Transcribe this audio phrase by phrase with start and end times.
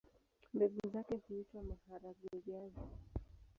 [0.53, 2.81] Mbegu zake huitwa maharagwe-viazi.